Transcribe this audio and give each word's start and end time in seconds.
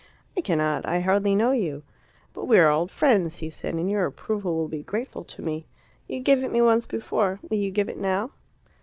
"I 0.35 0.41
cannot; 0.41 0.83
I 0.87 1.01
hardly 1.01 1.35
know 1.35 1.51
you." 1.51 1.83
"But 2.33 2.45
we 2.45 2.57
are 2.57 2.71
old 2.71 2.89
friends," 2.89 3.35
he 3.37 3.51
said, 3.51 3.75
"and 3.75 3.87
your 3.87 4.07
approval 4.07 4.55
will 4.55 4.67
be 4.67 4.81
grateful 4.81 5.23
to 5.25 5.43
me. 5.43 5.67
You 6.07 6.19
gave 6.21 6.43
it 6.43 6.51
me 6.51 6.59
once 6.59 6.87
before. 6.87 7.39
Will 7.47 7.57
you 7.59 7.69
give 7.69 7.87
it 7.87 7.99
now?" 7.99 8.31